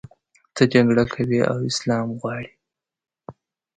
[0.55, 2.51] ته جګړه کوې او اسلام غواړې.